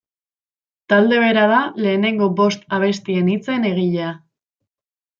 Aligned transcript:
Talde 0.93 1.19
bera 1.25 1.43
da 1.51 1.59
lehenengo 1.85 2.31
bost 2.41 2.67
abestien 2.81 3.33
hitzen 3.37 3.71
egilea. 3.75 4.13